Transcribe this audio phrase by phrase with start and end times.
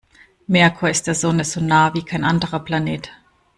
[0.47, 3.11] Merkur ist der Sonne so nah wie kein anderer Planet.